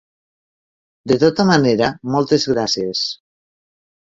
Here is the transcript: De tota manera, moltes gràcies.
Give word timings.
De 1.11 1.17
tota 1.25 1.45
manera, 1.51 1.91
moltes 2.15 2.49
gràcies. 2.55 3.07